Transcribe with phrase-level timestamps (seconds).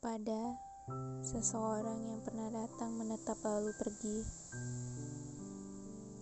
[0.00, 0.56] kepada
[1.20, 4.24] seseorang yang pernah datang menetap lalu pergi,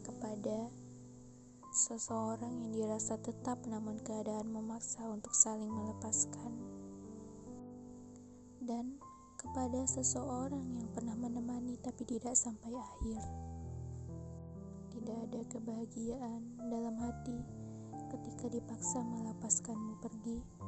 [0.03, 0.67] kepada
[1.71, 6.59] seseorang yang dirasa tetap namun keadaan memaksa untuk saling melepaskan,
[8.67, 8.99] dan
[9.39, 13.23] kepada seseorang yang pernah menemani tapi tidak sampai akhir.
[14.91, 17.39] Tidak ada kebahagiaan dalam hati
[18.11, 20.67] ketika dipaksa melepaskanmu pergi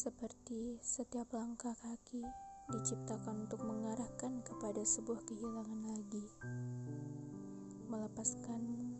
[0.00, 2.24] Seperti setiap langkah kaki
[2.72, 6.24] diciptakan untuk mengarahkan kepada sebuah kehilangan lagi.
[7.84, 8.96] Melepaskanmu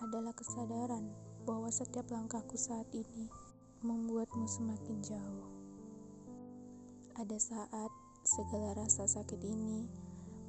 [0.00, 1.12] adalah kesadaran
[1.44, 3.28] bahwa setiap langkahku saat ini
[3.84, 5.52] membuatmu semakin jauh.
[7.20, 7.92] Ada saat
[8.24, 9.84] segala rasa sakit ini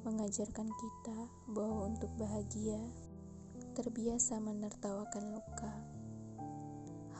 [0.08, 2.80] mengajarkan kita bahwa untuk bahagia
[3.76, 5.83] terbiasa menertawakan luka.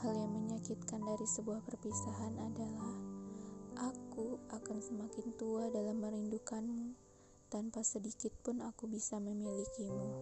[0.05, 2.93] Hal yang menyakitkan dari sebuah perpisahan adalah
[3.89, 6.93] aku akan semakin tua dalam merindukanmu
[7.49, 10.13] tanpa sedikit pun aku bisa memilikimu.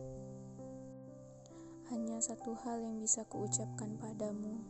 [1.90, 4.62] Hanya satu hal yang bisa kuucapkan padamu.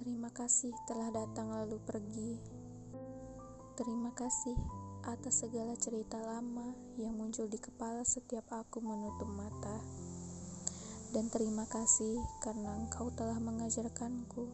[0.00, 2.40] Terima kasih telah datang lalu pergi.
[3.76, 4.56] Terima kasih
[5.04, 9.76] atas segala cerita lama yang muncul di kepala setiap aku menutup mata.
[11.14, 14.50] Dan terima kasih karena engkau telah mengajarkanku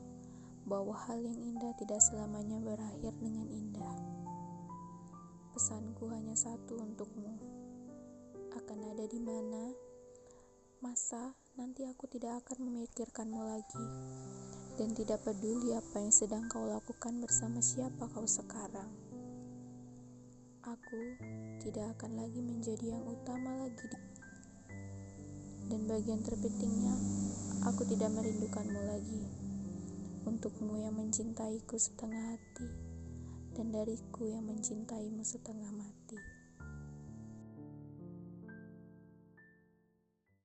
[0.68, 3.96] bahwa hal yang indah tidak selamanya berakhir dengan indah.
[5.56, 7.32] Pesanku hanya satu untukmu.
[8.52, 9.72] Akan ada di mana
[10.84, 13.86] masa nanti aku tidak akan memikirkanmu lagi
[14.76, 18.92] dan tidak peduli apa yang sedang kau lakukan bersama siapa kau sekarang.
[20.60, 21.00] Aku
[21.64, 24.19] tidak akan lagi menjadi yang utama lagi di
[25.70, 26.98] dan bagian terpentingnya,
[27.62, 29.22] aku tidak merindukanmu lagi.
[30.26, 32.66] Untukmu yang mencintaiku setengah hati,
[33.54, 36.39] dan dariku yang mencintaimu setengah mati.